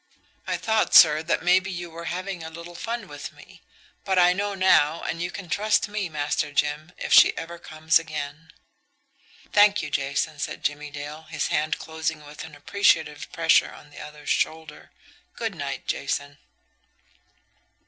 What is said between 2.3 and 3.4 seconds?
a little fun with